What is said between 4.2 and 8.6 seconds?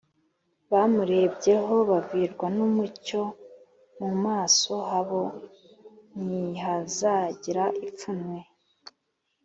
maso habo ntihazagira ipfunwe